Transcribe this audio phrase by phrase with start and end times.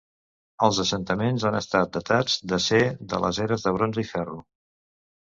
[0.67, 2.83] Els assentaments han estat datats de ser
[3.15, 4.45] de les eres de bronze i ferro.